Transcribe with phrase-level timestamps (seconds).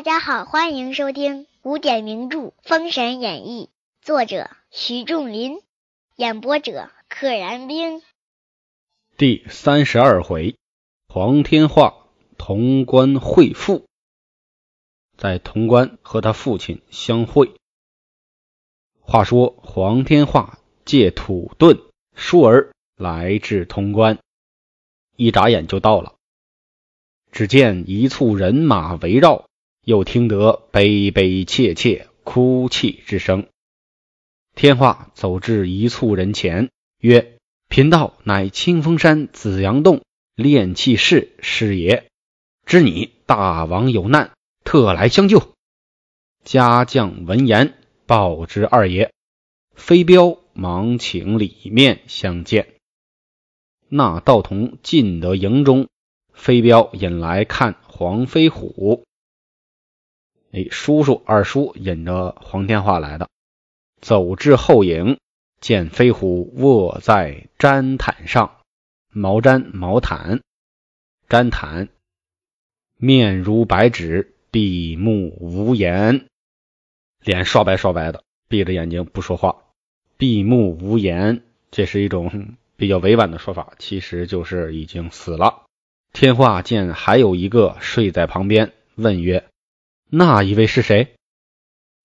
[0.00, 3.66] 大家好，欢迎收听古典名著《封神演义》，
[4.00, 5.60] 作者徐仲林，
[6.16, 8.00] 演播者可燃冰。
[9.18, 10.56] 第三十二回，
[11.06, 12.06] 黄天化
[12.38, 13.84] 潼关会父，
[15.18, 17.52] 在潼关和他父亲相会。
[19.02, 21.78] 话说黄天化借土遁，
[22.16, 24.18] 倏儿来至潼关，
[25.16, 26.14] 一眨眼就到了。
[27.32, 29.49] 只见一簇人马围绕，
[29.90, 33.48] 又听得悲悲切切哭泣之声。
[34.54, 40.02] 天化走至一簇人前，曰：贫道乃清风山紫阳洞
[40.36, 42.04] 炼气士师爷，
[42.64, 44.30] 知你大王有难，
[44.62, 45.54] 特来相救。
[46.44, 47.74] 家将闻言，
[48.06, 49.12] 报之二爷。
[49.74, 52.74] 飞镖忙请里面相见。
[53.88, 55.88] 那道童进得营中，
[56.32, 59.02] 飞镖引来看黄飞虎。
[60.52, 63.28] 哎，叔叔、二叔引着黄天化来的，
[64.00, 65.18] 走至后营。
[65.60, 68.56] 见飞虎卧在毡毯上，
[69.12, 70.40] 毛毡毛毯，
[71.28, 71.90] 毡毯，
[72.96, 76.24] 面如白纸，闭目无言，
[77.22, 79.64] 脸刷白刷白的，闭着眼睛不说话，
[80.16, 85.64] 闭目无言，这是一种比较委婉的说法，其实就是已经死了。
[86.14, 89.44] 天化见还有一个睡在旁边，问曰
[90.10, 91.14] ：“那一位是谁？”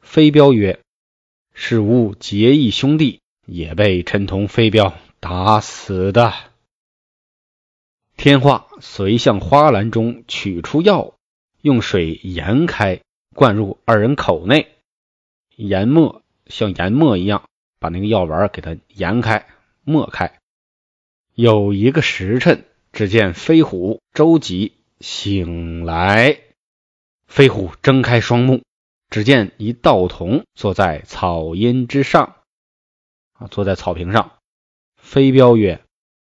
[0.00, 0.80] 飞镖曰
[1.52, 6.34] ：“是吾结义兄弟。”也被陈同飞镖打死的。
[8.18, 11.14] 天化遂向花篮中取出药，
[11.62, 13.00] 用水研开，
[13.34, 14.68] 灌入二人口内，
[15.56, 19.46] 研末像研末一样，把那个药丸给它研开、
[19.82, 20.38] 磨开。
[21.34, 26.38] 有一个时辰，只见飞虎、周吉醒来，
[27.28, 28.62] 飞虎睁开双目，
[29.10, 32.34] 只见一道童坐在草荫之上。
[33.34, 34.38] 啊，坐在草坪上，
[34.96, 35.84] 飞镖曰：“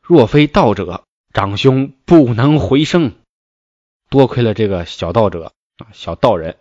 [0.00, 1.04] 若非道者，
[1.34, 3.12] 长兄不能回生。
[4.08, 6.56] 多亏了这个小道者啊，小道人。”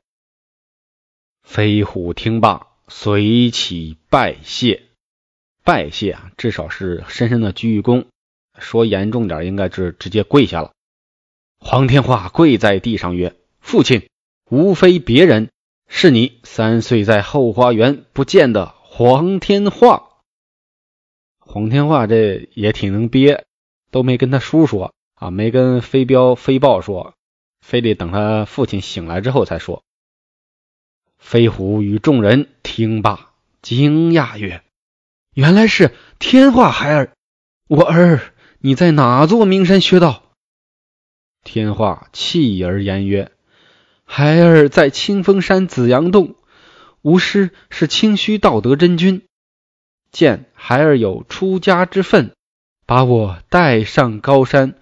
[1.41, 4.83] 飞虎听罢，随起拜谢。
[5.63, 8.07] 拜谢啊，至少是深深的鞠一躬。
[8.59, 10.73] 说严重点，应该是直接跪下了。
[11.59, 14.09] 黄天化跪在地上曰：“父亲，
[14.49, 15.49] 无非别人，
[15.87, 20.09] 是你三岁在后花园不见的黄天化。”
[21.39, 23.45] 黄天化这也挺能憋，
[23.91, 27.13] 都没跟他叔说啊，没跟飞镖、飞豹说，
[27.61, 29.83] 非得等他父亲醒来之后才说。
[31.17, 34.63] 飞虎与众人听罢，惊讶曰
[35.33, 37.13] ：“原来是天化孩儿！
[37.67, 40.23] 我儿，你在哪座名山学道？”
[41.43, 43.31] 天化泣而言曰
[44.05, 46.35] ：“孩儿在清风山紫阳洞，
[47.01, 49.23] 吾师是清虚道德真君。”
[50.11, 52.31] 见孩儿有出家之分，
[52.85, 54.75] 把我带上高山，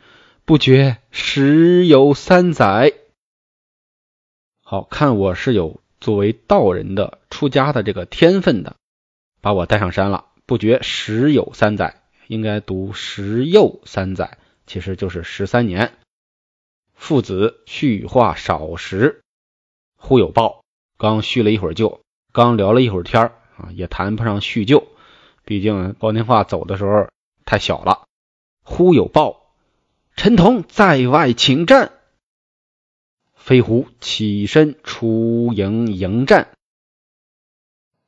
[0.46, 2.94] 不觉时有三载。
[4.62, 8.76] 好看我是有作为道人的出家的这个天分的，
[9.42, 15.94] 把我带上山了，不觉时有三载，应该读时又三载，其实就是十三年。
[16.94, 19.24] 父子叙话少时，
[19.96, 20.64] 忽有报，
[20.98, 24.88] 刚叙了一会儿旧，刚聊了一会儿天啊，也谈不上叙旧。
[25.46, 27.10] 毕竟高天化走的时候
[27.46, 28.04] 太小了。
[28.64, 29.54] 忽有报，
[30.16, 31.92] 陈同在外请战。
[33.36, 36.48] 飞虎起身出营迎战。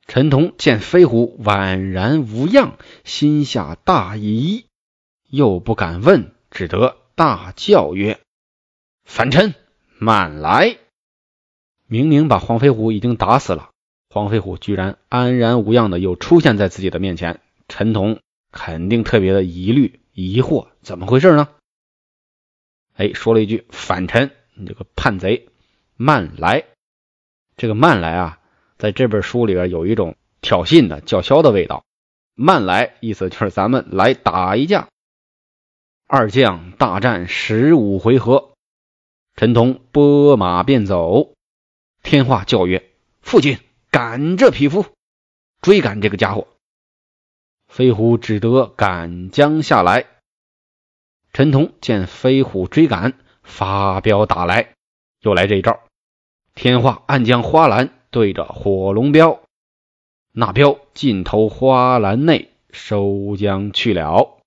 [0.06, 4.64] 陈同见飞虎宛然无恙，心下大疑，
[5.28, 8.18] 又不敢问，只得大叫曰
[9.06, 9.54] ：“反陈，
[9.98, 10.76] 慢来！”
[11.88, 13.70] 明明把黄飞虎已经打死了。
[14.10, 18.20] 黄飞虎居然安然无恙的又出现在自己的面前，陈同
[18.50, 21.48] 肯定特别的疑虑疑惑，怎么回事呢？
[22.96, 25.48] 哎，说了一句：“反陈，你这个叛贼，
[25.96, 26.64] 慢来！”
[27.56, 28.40] 这个“慢来”啊，
[28.78, 31.84] 在这本书里边有一种挑衅的叫嚣的味道。
[32.34, 34.88] 慢来，意思就是咱们来打一架。
[36.06, 38.55] 二将大战十五回合，
[39.36, 41.34] 陈同拨马便走。
[42.02, 42.90] 天化叫曰
[43.20, 43.58] ：“父亲！”
[43.90, 44.84] 赶这匹夫，
[45.62, 46.48] 追赶这个家伙。
[47.66, 50.06] 飞虎只得赶将下来。
[51.32, 54.74] 陈同见飞虎追赶，发镖打来，
[55.20, 55.80] 又来这一招。
[56.54, 59.40] 天化暗将花篮对着火龙镖，
[60.32, 64.38] 那镖尽投花篮内，收将去了。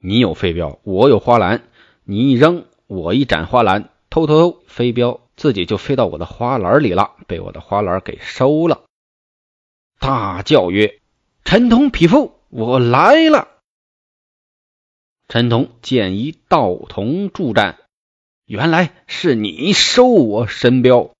[0.00, 1.68] 你有飞镖，我有花篮，
[2.04, 8.86] 你一扔，我一斩花篮，偷偷偷，飞镖自己就飞到我的花篮里了，被我的花篮给收了。
[9.98, 10.98] 大叫曰
[11.44, 13.48] ：“陈同匹夫，我来了！”
[15.28, 17.78] 陈同见一道童助战，
[18.46, 21.10] 原来是你收我神镖。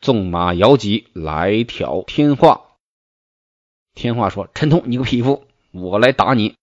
[0.00, 2.62] 纵马摇戟来挑天化。
[3.92, 6.54] 天化说：“陈同，你个匹夫，我来打你。”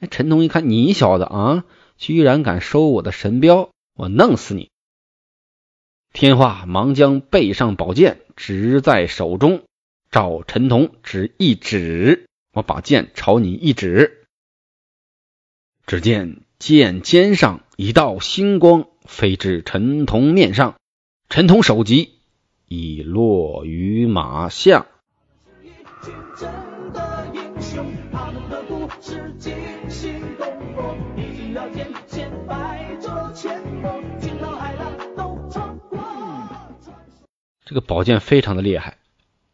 [0.00, 1.64] 哎，陈同一看，你小子啊，
[1.98, 4.70] 居然敢收我的神镖，我弄死你！
[6.12, 9.64] 天化忙将背上宝剑执在手中，
[10.10, 14.26] 照陈同只一指，我把剑朝你一指。
[15.86, 20.76] 只见剑尖上一道星光飞至陈同面上，
[21.28, 22.20] 陈同首级
[22.66, 24.86] 已落于马下。
[37.68, 38.96] 这个宝剑非常的厉害，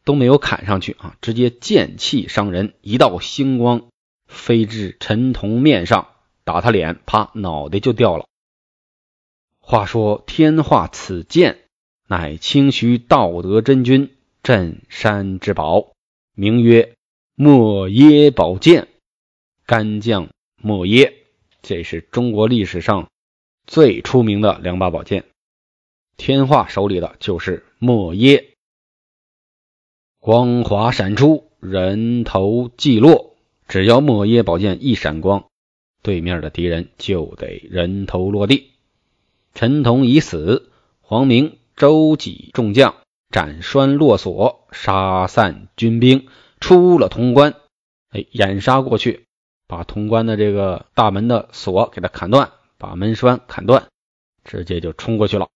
[0.05, 3.89] 都没有砍上去啊，直接剑气伤人，一道星光
[4.29, 6.07] 飞至陈同面上。
[6.45, 8.27] 打他脸，啪，脑袋就掉了。
[9.59, 11.59] 话说天化此剑，
[12.07, 14.15] 乃清虚道德真君
[14.45, 15.91] 镇山之宝，
[16.37, 16.95] 名曰
[17.35, 18.87] 莫耶宝剑。
[19.67, 20.29] 干将
[20.63, 21.15] 莫耶，
[21.63, 23.09] 这是中国历史上
[23.67, 25.25] 最出名的两把宝剑。
[26.17, 28.55] 天化手里的就是莫耶，
[30.21, 33.37] 光华闪出，人头即落。
[33.67, 35.47] 只要莫耶宝剑一闪光。
[36.03, 38.73] 对面的敌人就得人头落地。
[39.55, 40.71] 陈同已死，
[41.01, 42.95] 黄明、周几众将
[43.31, 46.27] 斩栓落锁，杀散军兵，
[46.61, 47.55] 出了潼关。
[48.11, 49.25] 哎，掩杀过去，
[49.67, 53.89] 把潼关的这个大门的锁给他砍断，把门栓砍断，
[54.45, 55.49] 直接就冲过去了。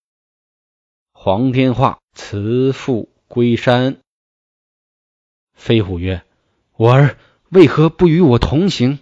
[1.20, 3.96] 黄天化辞父归山。
[5.52, 6.22] 飞虎曰
[6.78, 7.18] ：“我儿
[7.48, 9.00] 为何不与我同行？”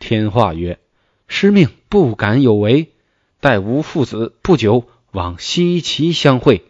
[0.00, 0.80] 天化曰
[1.28, 2.88] ：“师命不敢有违，
[3.38, 6.64] 待吾父子不久往西岐相会。”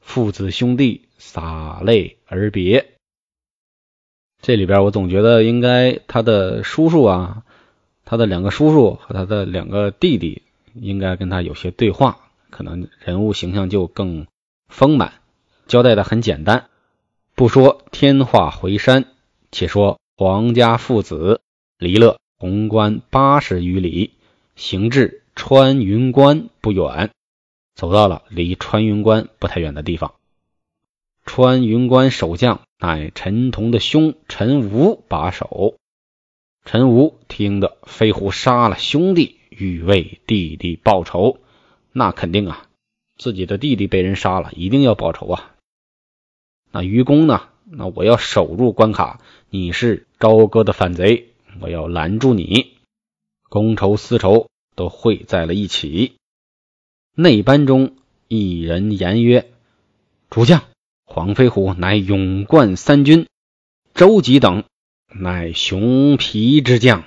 [0.00, 2.94] 父子兄弟洒泪而别。
[4.40, 7.44] 这里边我总觉得应该他的叔叔啊，
[8.06, 10.40] 他的两个叔叔和他的两个弟弟
[10.72, 12.21] 应该跟他有些对话，
[12.52, 14.28] 可能人物形象就更
[14.68, 15.14] 丰满，
[15.66, 16.68] 交代的很简单。
[17.34, 19.06] 不说天化回山，
[19.50, 21.40] 且说黄家父子
[21.78, 22.18] 离了。
[22.38, 24.14] 潼关八十余里，
[24.56, 27.12] 行至穿云关不远，
[27.76, 30.14] 走到了离穿云关不太远的地方。
[31.24, 35.76] 穿云关守将乃陈同的兄陈吴把守。
[36.64, 41.38] 陈吴听得飞虎杀了兄弟，欲为弟弟报仇，
[41.92, 42.68] 那肯定啊，
[43.16, 45.54] 自己的弟弟被人杀了，一定要报仇啊。
[46.70, 47.48] 那愚公呢？
[47.74, 51.28] 那我要守住关卡，你是朝歌的反贼。
[51.60, 52.72] 我要拦住你，
[53.48, 56.14] 公仇私仇都汇在了一起。
[57.14, 57.96] 内班中
[58.28, 59.50] 一人言曰
[60.30, 60.64] ：“主将
[61.04, 63.26] 黄飞虎乃勇冠三军，
[63.94, 64.64] 周吉等
[65.08, 67.04] 乃熊皮之将，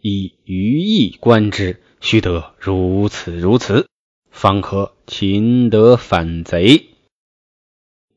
[0.00, 3.88] 以愚意观之，须得如此如此，
[4.40, 6.86] 方可擒得反贼。”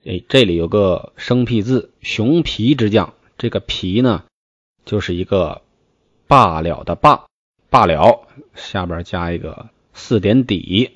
[0.06, 4.24] 哎，这里有个生僻字，熊皮之将，这个皮呢？
[4.86, 5.64] 就是一个
[6.28, 7.26] 罢了的罢，
[7.72, 10.92] 罢了下边加一个四点底，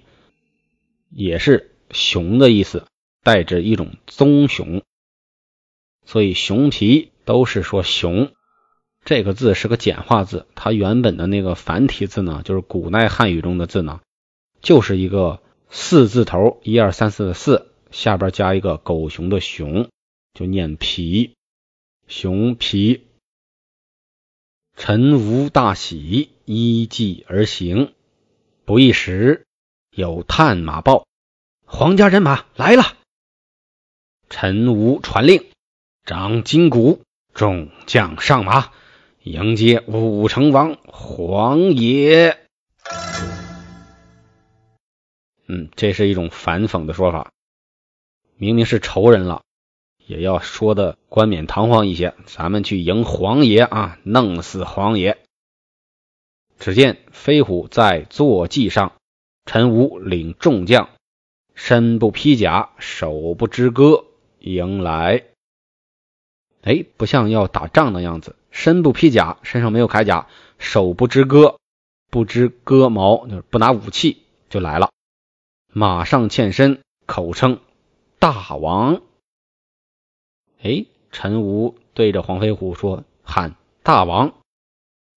[1.10, 2.86] 也是熊的意思，
[3.24, 4.84] 代指一种棕熊。
[6.06, 8.32] 所以熊皮都是说熊。
[9.04, 14.02] 这个字是个简化字，它原本的那个繁体字呢，就是古代汉语中的字呢，
[14.66, 19.92] 就是一个四字头，一二三四的四，下边加一个狗熊的熊，
[20.34, 21.36] 就念皮，
[22.08, 23.04] 熊皮。
[24.76, 27.94] 陈吴大喜，依计而行。
[28.66, 29.46] 不一时，
[29.92, 31.06] 有探马报：
[31.68, 32.98] 皇家人马来了。
[34.32, 35.46] 陈吴传令，
[36.06, 37.04] 掌金鼓，
[37.36, 38.72] 众将上马，
[39.22, 42.45] 迎接武成王黄爷。
[45.48, 47.32] 嗯，这是一种反讽的说法，
[48.38, 49.44] 明明是仇人了。
[50.08, 55.18] 也要说的冠冕堂皇一些，咱们去迎黄爷啊，弄死黄爷。
[56.60, 58.94] 只见飞虎在坐骑上，
[59.46, 60.90] 陈武领众将
[61.54, 64.06] 身不披甲，手不支戈，
[64.40, 65.24] 迎来。
[66.62, 68.36] 哎，不像要打仗的样子。
[68.52, 71.60] 身不披甲，身上没有铠甲；手不支戈，
[72.10, 74.92] 不支戈矛，就是不拿武器就来了。
[75.78, 77.60] 马上欠身，口称
[78.18, 79.02] 大王。
[80.62, 84.36] 哎，陈吴对着黄飞虎说：“喊大王。”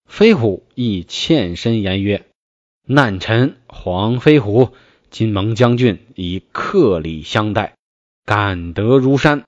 [0.04, 2.26] 飞虎亦欠身言曰
[2.82, 4.70] ：“难臣黄飞虎，
[5.10, 7.76] 今蒙将军以客礼相待，
[8.24, 9.44] 感得如山。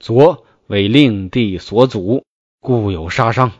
[0.00, 2.24] 昨为令弟所阻，
[2.58, 3.52] 故有杀伤。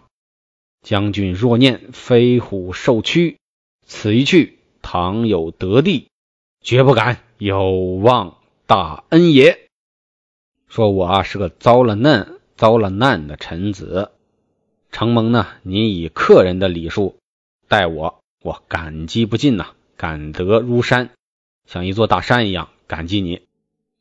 [0.81, 3.37] 将军若念飞虎受屈，
[3.85, 6.09] 此一去，倘有得地，
[6.61, 9.69] 绝不敢有忘大恩也。”
[10.69, 14.11] 说我啊是个遭了难、遭了难的臣子，
[14.93, 17.17] 承蒙呢您以客人的礼数
[17.69, 21.11] 待我，我感激不尽呐，感德如山，
[21.67, 23.43] 像一座大山一样感激你。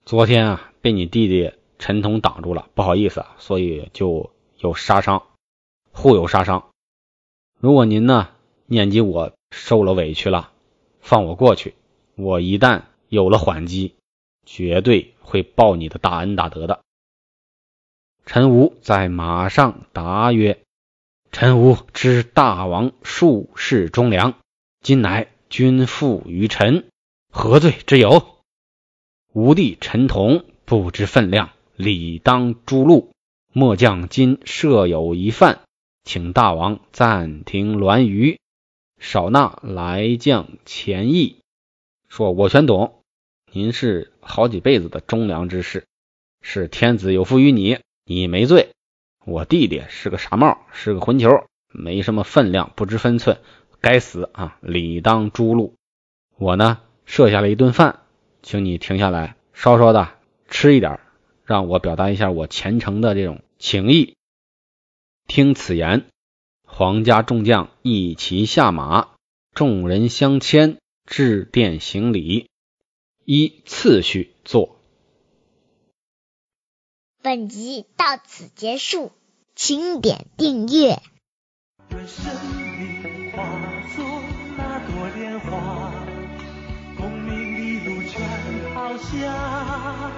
[0.05, 5.23] 昨天啊被你弟弟陈同挡住了，不好意思，所以就有杀伤，
[5.91, 6.69] 互有杀伤。
[7.59, 8.29] 如果您呢
[8.65, 10.51] 念及我受了委屈了，
[10.99, 11.75] 放我过去，
[12.17, 13.93] 我一旦有了缓机。
[14.49, 16.79] 绝对会报你的大恩大德的。
[18.25, 20.63] 陈吴在马上答曰
[21.33, 24.35] ：“陈吴知大王数世忠良，
[24.79, 26.87] 今乃君父于臣，
[27.29, 28.37] 何罪之有？
[29.33, 33.09] 吾弟陈同不知分量，理当诛戮。
[33.51, 35.59] 末将今设有一犯，
[36.05, 38.37] 请大王暂停銮舆，
[38.97, 41.41] 少纳来将前议。
[42.07, 42.93] 说我全懂。”
[43.51, 45.85] 您是好几辈子的忠良之士，
[46.41, 48.71] 是天子有负于你，你没罪。
[49.25, 53.39] 我弟弟是个傻帽，是个混球，没什么分量，不知分寸，
[53.79, 54.57] 该死啊！
[54.61, 55.71] 理当诛戮。
[56.37, 58.01] 我呢，设下了一顿饭，
[58.41, 60.09] 请你停下来，稍稍的
[60.49, 60.99] 吃一点，
[61.45, 64.15] 让我表达一下我虔诚的这种情谊。
[65.25, 66.05] 听此言，
[66.65, 69.09] 皇家众将一齐下马，
[69.53, 72.49] 众人相牵，致电行礼。
[73.23, 74.79] 依次序做。
[77.21, 79.11] 本集到此结束，
[79.55, 81.01] 请点订阅。
[81.91, 82.25] 愿生
[82.77, 83.43] 命化
[83.95, 84.05] 作
[84.55, 85.93] 那朵莲花，
[86.95, 90.13] 功名利禄全抛下，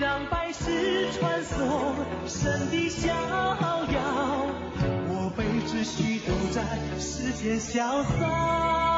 [0.00, 1.94] 让百世穿梭
[2.26, 4.46] 神的逍遥。
[5.08, 6.62] 我辈只需都在
[6.98, 8.91] 世间潇洒。